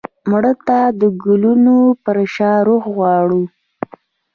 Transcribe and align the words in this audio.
مړه 0.29 0.53
ته 0.67 0.77
د 0.99 1.01
ګلونو 1.23 1.77
په 2.03 2.11
شان 2.33 2.57
روح 2.67 2.83
غواړو 2.95 3.41